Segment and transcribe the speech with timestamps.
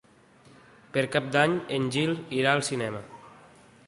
[0.95, 3.03] Per Cap d'Any en Gil irà al cinema.